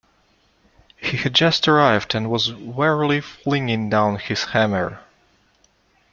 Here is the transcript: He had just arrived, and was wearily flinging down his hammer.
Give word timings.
He 0.97 1.15
had 1.17 1.35
just 1.35 1.67
arrived, 1.67 2.15
and 2.15 2.31
was 2.31 2.51
wearily 2.51 3.21
flinging 3.21 3.87
down 3.91 4.15
his 4.17 4.45
hammer. 4.45 4.99